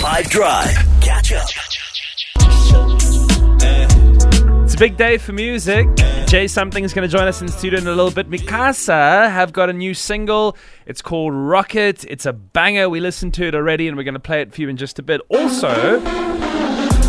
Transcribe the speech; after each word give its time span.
5 0.00 0.30
Drive. 0.30 0.70
Catch 1.02 1.32
up. 1.34 1.46
It's 4.64 4.74
a 4.74 4.78
big 4.78 4.96
day 4.96 5.18
for 5.18 5.32
music. 5.32 5.88
J 6.26 6.48
Something 6.48 6.84
is 6.84 6.94
going 6.94 7.06
to 7.06 7.14
join 7.14 7.28
us 7.28 7.42
in 7.42 7.46
the 7.46 7.52
studio 7.52 7.78
in 7.78 7.86
a 7.86 7.90
little 7.90 8.10
bit. 8.10 8.26
Mi 8.26 8.38
Casa 8.38 9.28
have 9.28 9.52
got 9.52 9.68
a 9.68 9.74
new 9.74 9.92
single. 9.92 10.56
It's 10.86 11.02
called 11.02 11.34
Rocket. 11.34 12.04
It's 12.04 12.24
a 12.24 12.32
banger. 12.32 12.88
We 12.88 13.00
listened 13.00 13.34
to 13.34 13.44
it 13.46 13.54
already 13.54 13.88
and 13.88 13.96
we're 13.98 14.04
going 14.04 14.14
to 14.14 14.20
play 14.20 14.40
it 14.40 14.54
for 14.54 14.62
you 14.62 14.70
in 14.70 14.78
just 14.78 14.98
a 14.98 15.02
bit. 15.02 15.20
Also, 15.28 16.00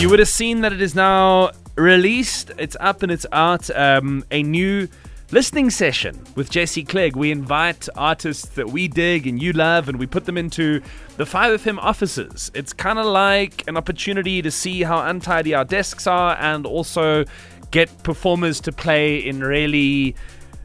you 0.00 0.10
would 0.10 0.18
have 0.18 0.28
seen 0.28 0.62
that 0.62 0.72
it 0.72 0.82
is 0.82 0.96
now 0.96 1.52
released. 1.76 2.50
It's 2.58 2.76
up 2.80 3.04
and 3.04 3.12
it's 3.12 3.26
out. 3.30 3.70
Um, 3.70 4.24
a 4.32 4.42
new 4.42 4.88
listening 5.32 5.70
session 5.70 6.22
with 6.34 6.50
Jesse 6.50 6.84
Clegg. 6.84 7.16
We 7.16 7.32
invite 7.32 7.88
artists 7.96 8.50
that 8.50 8.68
we 8.68 8.86
dig 8.86 9.26
and 9.26 9.42
you 9.42 9.54
love, 9.54 9.88
and 9.88 9.98
we 9.98 10.06
put 10.06 10.26
them 10.26 10.36
into 10.36 10.82
the 11.16 11.24
5FM 11.24 11.78
offices. 11.78 12.50
It's 12.54 12.74
kind 12.74 12.98
of 12.98 13.06
like 13.06 13.66
an 13.66 13.78
opportunity 13.78 14.42
to 14.42 14.50
see 14.50 14.82
how 14.82 15.00
untidy 15.00 15.54
our 15.54 15.64
desks 15.64 16.06
are 16.06 16.36
and 16.38 16.66
also 16.66 17.24
get 17.70 18.02
performers 18.02 18.60
to 18.60 18.72
play 18.72 19.16
in 19.16 19.40
really 19.40 20.14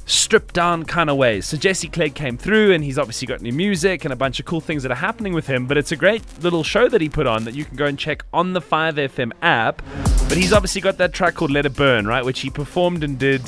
stripped 0.06 0.54
down 0.54 0.84
kind 0.84 1.09
of 1.09 1.16
ways. 1.16 1.45
So 1.45 1.56
Jesse 1.56 1.88
Clegg 1.88 2.14
came 2.14 2.38
through 2.38 2.73
and 2.73 2.84
he's 2.84 2.98
obviously 2.98 3.26
got 3.26 3.42
new 3.42 3.54
music 3.54 4.04
and 4.04 4.14
a 4.14 4.18
bunch 4.18 4.40
of 4.40 4.45
cool 4.45 4.62
things 4.62 4.84
that 4.84 4.92
are 4.92 4.95
happening 4.95 5.34
with 5.34 5.48
him, 5.48 5.66
but 5.66 5.78
it's 5.78 5.94
a 5.94 5.98
great 5.98 6.23
little 6.42 6.64
show 6.64 6.90
that 6.90 7.00
he 7.00 7.08
put 7.08 7.28
on 7.28 7.45
that 7.45 7.56
you 7.56 7.64
can 7.64 7.78
go 7.78 7.86
and 7.86 7.98
check 7.98 8.23
on 8.34 8.52
the 8.52 8.62
5FM 8.62 9.31
app. 9.42 9.81
But 10.28 10.38
he's 10.38 10.52
obviously 10.52 10.81
got 10.81 10.98
that 10.98 11.14
track 11.14 11.36
called 11.36 11.52
Let 11.52 11.66
It 11.66 11.76
Burn, 11.76 12.06
right, 12.06 12.23
which 12.23 12.42
he 12.42 12.50
performed 12.50 13.04
and 13.04 13.18
did 13.18 13.42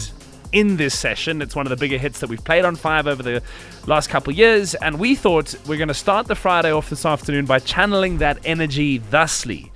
in 0.51 0.77
this 0.77 0.97
session. 0.97 1.41
It's 1.41 1.55
one 1.55 1.65
of 1.65 1.69
the 1.69 1.77
bigger 1.77 1.97
hits 1.97 2.19
that 2.19 2.29
we've 2.29 2.43
played 2.43 2.65
on 2.65 2.75
5 2.75 3.07
over 3.07 3.23
the 3.23 3.41
last 3.87 4.09
couple 4.09 4.33
years, 4.33 4.75
and 4.75 4.99
we 4.99 5.15
thought 5.15 5.55
we're 5.67 5.77
going 5.77 5.87
to 5.87 5.93
start 5.93 6.27
the 6.27 6.35
Friday 6.35 6.71
off 6.71 6.89
this 6.89 7.05
afternoon 7.05 7.45
by 7.45 7.59
channeling 7.59 8.17
that 8.19 8.39
energy 8.45 8.97
thusly. 8.97 9.71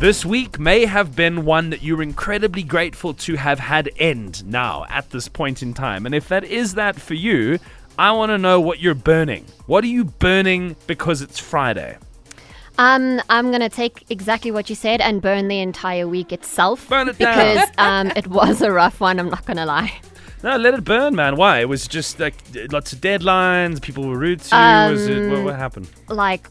This 0.00 0.24
week 0.24 0.58
may 0.58 0.86
have 0.86 1.14
been 1.14 1.44
one 1.44 1.70
that 1.70 1.82
you're 1.82 2.02
incredibly 2.02 2.62
grateful 2.62 3.12
to 3.14 3.36
have 3.36 3.58
had 3.58 3.90
end 3.98 4.46
now 4.46 4.86
at 4.88 5.10
this 5.10 5.28
point 5.28 5.62
in 5.62 5.74
time. 5.74 6.06
And 6.06 6.14
if 6.14 6.28
that 6.28 6.44
is 6.44 6.74
that 6.74 6.98
for 6.98 7.12
you, 7.12 7.58
I 7.98 8.12
want 8.12 8.30
to 8.30 8.38
know 8.38 8.60
what 8.60 8.80
you're 8.80 8.94
burning. 8.94 9.44
What 9.66 9.84
are 9.84 9.88
you 9.88 10.06
burning 10.06 10.76
because 10.86 11.20
it's 11.20 11.38
Friday? 11.38 11.98
Um, 12.80 13.20
I'm 13.28 13.50
gonna 13.50 13.68
take 13.68 14.06
exactly 14.08 14.50
what 14.50 14.70
you 14.70 14.74
said 14.74 15.02
and 15.02 15.20
burn 15.20 15.48
the 15.48 15.60
entire 15.60 16.08
week 16.08 16.32
itself. 16.32 16.88
Burn 16.88 17.10
it 17.10 17.18
down. 17.18 17.36
because 17.36 17.68
um, 17.78 18.10
it 18.16 18.26
was 18.26 18.62
a 18.62 18.72
rough 18.72 19.00
one. 19.00 19.20
I'm 19.20 19.28
not 19.28 19.44
gonna 19.44 19.66
lie. 19.66 19.92
No, 20.42 20.56
let 20.56 20.72
it 20.72 20.82
burn, 20.84 21.14
man. 21.14 21.36
Why? 21.36 21.60
It 21.60 21.68
was 21.68 21.86
just 21.86 22.18
like 22.18 22.36
lots 22.72 22.94
of 22.94 23.02
deadlines. 23.02 23.82
People 23.82 24.08
were 24.08 24.16
rude 24.16 24.40
to 24.40 24.56
you. 24.56 24.92
was 24.92 25.06
it 25.06 25.30
what, 25.30 25.44
what 25.44 25.56
happened? 25.56 25.90
Like 26.08 26.48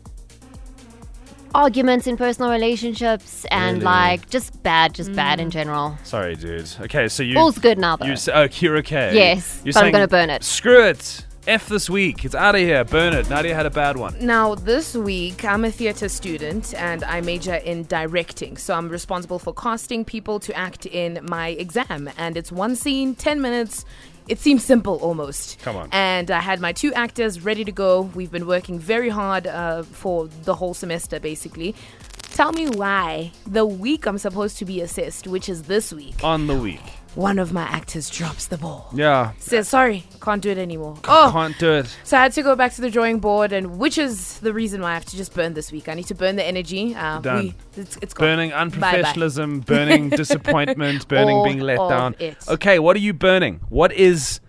arguments 1.56 2.06
in 2.06 2.16
personal 2.16 2.52
relationships 2.52 3.46
and 3.50 3.78
Really? 3.78 3.86
like 3.86 4.30
just 4.30 4.62
bad, 4.62 4.94
just 4.94 5.12
bad 5.14 5.40
in 5.40 5.50
general. 5.50 5.98
Sorry, 6.04 6.36
dude. 6.36 6.70
Okay, 6.82 7.08
so 7.08 7.24
you. 7.24 7.40
All's 7.40 7.58
good 7.58 7.80
now 7.80 7.96
though. 7.96 8.06
You, 8.06 8.16
oh, 8.36 8.48
you're 8.60 8.78
okay. 8.78 9.16
Yes, 9.16 9.64
You're 9.66 9.74
but 9.74 9.84
I'm 9.84 9.92
gonna 9.92 10.08
burn 10.08 10.30
it. 10.30 10.44
Screw 10.44 10.84
it. 10.84 11.26
F 11.48 11.68
this 11.68 11.90
week. 11.90 12.26
It's 12.26 12.36
out 12.36 12.56
of 12.56 12.62
here. 12.62 12.84
Burn 12.84 13.14
it. 13.14 13.30
Nadia 13.30 13.56
had 13.56 13.66
a 13.66 13.70
bad 13.70 13.98
one. 13.98 14.16
Now, 14.20 14.56
this 14.56 14.96
week, 14.96 15.46
I'm 15.46 15.66
a 15.66 15.72
theatre 15.72 16.10
student 16.10 16.74
and 16.76 17.04
I 17.04 17.22
major 17.22 17.56
in 17.56 17.84
directing. 17.84 18.58
So 18.58 18.74
I'm 18.74 18.90
responsible 18.90 19.40
for 19.40 19.54
casting 19.54 20.06
people 20.06 20.40
to 20.42 20.56
act 20.56 20.86
in 20.86 21.20
my 21.24 21.50
exam. 21.50 22.10
And 22.18 22.38
it's 22.38 22.52
one 22.52 22.76
scene, 22.76 23.16
10 23.16 23.42
minutes. 23.42 23.86
It 24.28 24.40
seems 24.40 24.64
simple 24.64 24.98
almost. 24.98 25.60
Come 25.60 25.76
on. 25.76 25.90
And 25.92 26.30
I 26.30 26.40
had 26.40 26.60
my 26.60 26.72
two 26.72 26.94
actors 26.94 27.42
ready 27.42 27.66
to 27.66 27.72
go. 27.72 28.02
We've 28.02 28.32
been 28.32 28.46
working 28.46 28.78
very 28.78 29.10
hard 29.10 29.48
uh, 29.48 29.84
for 29.84 30.28
the 30.28 30.54
whole 30.54 30.74
semester, 30.76 31.20
basically. 31.20 31.74
Tell 32.22 32.52
me 32.52 32.70
why 32.70 33.32
the 33.48 33.66
week 33.66 34.06
I'm 34.06 34.18
supposed 34.18 34.60
to 34.60 34.66
be 34.66 34.82
assessed, 34.82 35.26
which 35.26 35.50
is 35.50 35.64
this 35.64 35.92
week, 35.92 36.24
On 36.24 36.48
the 36.48 36.56
week. 36.56 36.80
One 37.16 37.40
of 37.40 37.52
my 37.52 37.64
actors 37.64 38.10
drops 38.10 38.48
the 38.48 38.58
ball. 38.58 38.90
Yeah. 38.94 39.32
Says, 39.40 39.68
sorry, 39.68 40.04
can't 40.22 40.42
do 40.42 40.50
it 40.52 40.58
anymore. 40.58 40.98
Oh, 41.06 41.30
Can't 41.34 41.58
do 41.58 41.74
it. 41.74 41.96
so 42.04 42.18
I 42.18 42.22
had 42.24 42.32
to 42.34 42.44
go 42.44 42.56
back 42.56 42.74
to 42.76 42.82
the 42.82 42.90
drawing 42.90 43.20
board, 43.20 43.52
and 43.52 43.78
which 43.80 43.98
is 43.98 44.40
the 44.40 44.54
reason 44.54 44.82
why 44.82 44.92
I 44.92 44.94
have 44.94 45.06
to 45.06 45.18
just 45.18 45.34
burn 45.34 45.54
this 45.54 45.72
week. 45.72 45.90
I 45.90 45.96
need 45.96 46.08
to 46.08 46.16
burn 46.16 46.36
the 46.36 46.44
energy. 46.46 46.96
Uh, 46.96 47.20
Done. 47.20 47.56
We, 47.76 47.82
it's. 48.02 48.14
Burning 48.14 48.52
Bye-bye. 48.52 48.70
unprofessionalism, 48.70 49.66
burning 49.66 50.10
disappointment, 50.24 51.08
burning 51.08 51.38
All 51.38 51.46
being 51.46 51.60
let 51.60 51.78
down. 51.78 52.16
it. 52.20 52.38
Okay, 52.48 52.80
what 52.80 52.96
are 52.96 53.00
you 53.00 53.14
burning? 53.14 53.62
What 53.70 53.92
is 53.92 54.40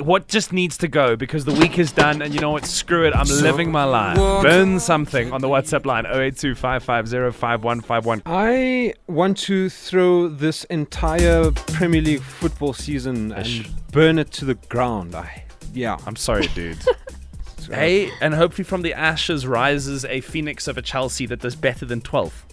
what 0.00 0.28
just 0.28 0.52
needs 0.52 0.76
to 0.78 0.88
go 0.88 1.14
because 1.16 1.44
the 1.44 1.52
week 1.52 1.78
is 1.78 1.92
done 1.92 2.22
and 2.22 2.34
you 2.34 2.40
know 2.40 2.50
what 2.50 2.66
screw 2.66 3.06
it 3.06 3.14
I'm 3.14 3.26
living 3.26 3.70
my 3.70 3.84
life. 3.84 4.16
Burn 4.16 4.80
something 4.80 5.32
on 5.32 5.40
the 5.40 5.48
WhatsApp 5.48 5.86
line 5.86 6.04
0825505151. 6.04 8.22
I 8.26 8.94
want 9.06 9.38
to 9.38 9.68
throw 9.68 10.28
this 10.28 10.64
entire 10.64 11.52
Premier 11.52 12.02
League 12.02 12.22
football 12.22 12.72
season 12.72 13.32
Ish. 13.32 13.58
and 13.58 13.68
burn 13.92 14.18
it 14.18 14.32
to 14.32 14.44
the 14.44 14.54
ground. 14.54 15.14
I, 15.14 15.44
yeah, 15.72 15.98
I'm 16.06 16.16
sorry 16.16 16.46
dude. 16.48 16.78
hey, 17.70 18.10
and 18.20 18.34
hopefully 18.34 18.64
from 18.64 18.82
the 18.82 18.94
ashes 18.94 19.46
rises 19.46 20.04
a 20.04 20.20
phoenix 20.20 20.68
of 20.68 20.78
a 20.78 20.82
Chelsea 20.82 21.26
that 21.26 21.40
does 21.40 21.56
better 21.56 21.84
than 21.84 22.00
12th. 22.00 22.44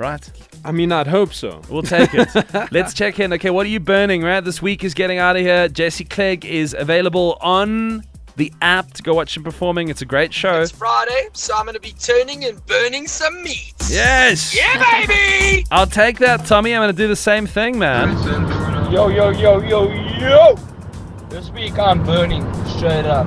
Right? 0.00 0.32
I 0.64 0.72
mean, 0.72 0.92
I'd 0.92 1.06
hope 1.06 1.34
so. 1.34 1.60
We'll 1.68 1.82
take 1.82 2.08
it. 2.14 2.26
Let's 2.72 2.94
check 2.94 3.20
in. 3.20 3.34
Okay, 3.34 3.50
what 3.50 3.66
are 3.66 3.68
you 3.68 3.80
burning, 3.80 4.22
right? 4.22 4.40
This 4.40 4.62
week 4.62 4.82
is 4.82 4.94
getting 4.94 5.18
out 5.18 5.36
of 5.36 5.42
here. 5.42 5.68
Jesse 5.68 6.06
Clegg 6.06 6.46
is 6.46 6.74
available 6.76 7.36
on 7.42 8.02
the 8.36 8.50
app 8.62 8.92
to 8.94 9.02
go 9.02 9.12
watch 9.12 9.36
him 9.36 9.44
performing. 9.44 9.90
It's 9.90 10.00
a 10.00 10.06
great 10.06 10.32
show. 10.32 10.62
It's 10.62 10.70
Friday, 10.70 11.28
so 11.34 11.54
I'm 11.54 11.66
going 11.66 11.74
to 11.74 11.80
be 11.80 11.92
turning 11.92 12.46
and 12.46 12.64
burning 12.64 13.06
some 13.08 13.42
meat. 13.42 13.74
Yes! 13.90 14.56
Yeah, 14.56 15.06
baby! 15.06 15.66
I'll 15.70 15.86
take 15.86 16.18
that, 16.20 16.46
Tommy. 16.46 16.74
I'm 16.74 16.80
going 16.80 16.96
to 16.96 16.96
do 16.96 17.06
the 17.06 17.14
same 17.14 17.46
thing, 17.46 17.78
man. 17.78 18.16
Yo, 18.90 19.08
yo, 19.08 19.28
yo, 19.28 19.60
yo, 19.60 19.86
yo! 20.18 20.54
This 21.28 21.50
week 21.50 21.78
I'm 21.78 22.02
burning 22.04 22.42
straight 22.64 23.04
up. 23.04 23.26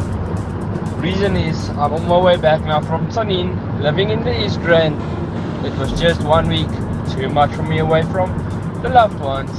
Reason 1.00 1.36
is 1.36 1.70
I'm 1.70 1.94
on 1.94 2.08
my 2.08 2.18
way 2.18 2.36
back 2.36 2.62
now 2.62 2.82
from 2.82 3.12
Tzaneen, 3.12 3.80
living 3.80 4.10
in 4.10 4.24
the 4.24 4.44
East 4.44 4.58
Rand. 4.62 5.00
It 5.64 5.74
was 5.78 6.00
just 6.00 6.22
one 6.22 6.50
week, 6.50 6.68
too 7.16 7.30
much 7.30 7.54
for 7.56 7.64
me 7.64 7.80
away 7.80 8.04
from 8.04 8.30
the 8.82 8.90
loved 8.90 9.20
ones. 9.20 9.50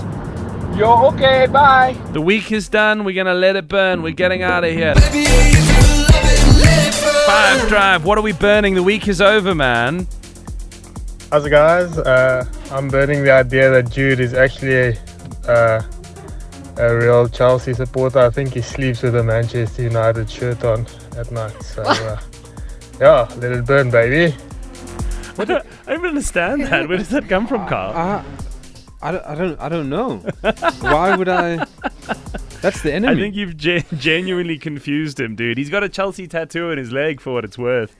You're 0.77 1.07
okay, 1.07 1.47
bye! 1.47 1.97
The 2.13 2.21
week 2.21 2.53
is 2.53 2.69
done. 2.69 3.05
We're 3.05 3.15
going 3.15 3.27
to 3.27 3.33
let 3.35 3.57
it 3.57 3.69
burn. 3.69 4.03
We're 4.03 4.13
getting 4.13 4.43
out 4.43 4.65
of 4.65 4.73
here. 4.73 4.95
Five 7.27 7.69
Drive. 7.69 8.05
What 8.05 8.19
are 8.19 8.23
we 8.23 8.33
burning? 8.33 8.75
The 8.75 8.83
week 8.83 9.09
is 9.09 9.21
over, 9.21 9.55
man. 9.55 10.07
How's 11.31 11.47
it, 11.47 11.51
guys? 11.51 11.97
Uh, 11.97 12.45
I'm 12.71 12.89
burning 12.89 13.25
the 13.25 13.33
idea 13.33 13.71
that 13.71 13.91
Jude 13.91 14.21
is 14.21 14.35
actually 14.35 14.75
a, 14.75 14.95
uh, 15.49 15.83
a 16.77 16.97
real 16.97 17.29
Chelsea 17.29 17.73
supporter. 17.73 18.19
I 18.19 18.29
think 18.31 18.53
he 18.53 18.61
sleeps 18.61 19.03
with 19.03 19.17
a 19.17 19.23
Manchester 19.23 19.83
United 19.83 20.29
shirt 20.29 20.65
on 20.65 20.87
at 21.17 21.33
night. 21.33 21.63
So, 21.63 21.83
uh, 21.83 22.21
yeah, 23.01 23.27
let 23.39 23.53
it 23.53 23.65
burn, 23.65 23.91
baby. 23.91 24.37
What 25.37 25.49
do- 25.49 25.61
I 25.87 25.95
don't 25.95 26.07
understand 26.07 26.63
that. 26.67 26.89
Where 26.89 26.99
does 26.99 27.09
that 27.11 27.29
come 27.29 27.47
from, 27.47 27.67
Carl? 27.69 27.93
Uh, 27.97 28.23
I, 29.03 29.13
don't, 29.13 29.27
I 29.27 29.35
don't, 29.35 29.61
I 29.61 29.69
don't 29.69 29.89
know. 29.91 30.17
Why 30.81 31.17
would 31.17 31.29
I? 31.29 31.65
That's 32.63 32.81
the 32.83 32.93
enemy. 32.95 33.13
I 33.13 33.17
think 33.17 33.35
you've 33.35 33.57
ge- 33.57 33.85
genuinely 33.99 34.59
confused 34.59 35.21
him, 35.21 35.35
dude. 35.37 35.59
He's 35.59 35.71
got 35.71 35.83
a 35.85 35.89
Chelsea 35.89 36.27
tattoo 36.27 36.71
on 36.71 36.79
his 36.79 36.93
leg 36.93 37.21
for 37.21 37.33
what 37.35 37.45
it's 37.45 37.59
worth. 37.59 37.95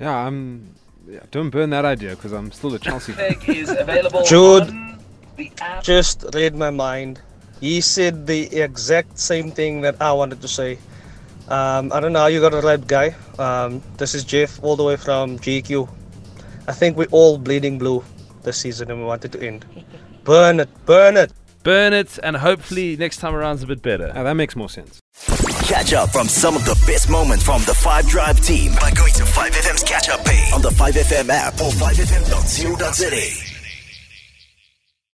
yeah, 0.00 0.14
I'm. 0.14 0.74
Yeah, 1.08 1.20
don't 1.30 1.50
burn 1.50 1.70
that 1.70 1.84
idea 1.84 2.10
because 2.10 2.32
I'm 2.32 2.52
still 2.52 2.72
a 2.74 2.78
Chelsea 2.78 3.12
fan. 3.12 3.34
is 3.48 3.70
available 3.70 4.22
Jude. 4.24 4.70
Just 5.82 6.24
read 6.34 6.54
my 6.54 6.70
mind. 6.70 7.20
He 7.60 7.80
said 7.80 8.26
the 8.26 8.42
exact 8.56 9.18
same 9.18 9.50
thing 9.50 9.80
that 9.80 10.00
I 10.00 10.12
wanted 10.12 10.40
to 10.42 10.48
say. 10.48 10.78
Um, 11.48 11.90
I 11.92 11.98
don't 12.00 12.12
know 12.12 12.20
how 12.20 12.26
you 12.26 12.40
got 12.40 12.54
a 12.54 12.60
right 12.60 12.86
guy. 12.86 13.14
Um, 13.38 13.82
this 13.96 14.14
is 14.14 14.24
Jeff, 14.24 14.62
all 14.62 14.76
the 14.76 14.84
way 14.84 14.96
from 14.96 15.38
GQ. 15.38 15.88
I 16.70 16.72
think 16.72 16.96
we're 16.96 17.08
all 17.10 17.36
bleeding 17.36 17.78
blue 17.78 18.04
this 18.44 18.58
season 18.58 18.92
and 18.92 19.00
we 19.00 19.04
wanted 19.04 19.32
to 19.32 19.44
end. 19.44 19.66
Burn 20.22 20.60
it, 20.60 20.68
burn 20.86 21.16
it. 21.16 21.32
Burn 21.64 21.92
it, 21.92 22.16
and 22.22 22.36
hopefully 22.36 22.96
next 22.96 23.16
time 23.16 23.34
around's 23.34 23.64
a 23.64 23.66
bit 23.66 23.82
better. 23.82 24.12
Ah, 24.14 24.22
that 24.22 24.34
makes 24.34 24.54
more 24.54 24.68
sense. 24.68 25.00
Catch 25.64 25.92
up 25.94 26.10
from 26.10 26.28
some 26.28 26.54
of 26.54 26.64
the 26.64 26.80
best 26.86 27.10
moments 27.10 27.44
from 27.44 27.60
the 27.62 27.74
5 27.74 28.06
Drive 28.06 28.40
team 28.40 28.72
by 28.80 28.92
going 28.92 29.12
to 29.14 29.24
5FM's 29.24 29.82
catch 29.82 30.08
up 30.10 30.24
page 30.24 30.52
on 30.52 30.62
the 30.62 30.70
5FM 30.70 31.28
app 31.28 31.54
or 31.54 31.72
5FM.co.za. 31.72 33.49